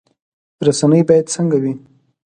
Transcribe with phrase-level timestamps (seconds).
[0.65, 1.73] رسنۍ باید څنګه وي؟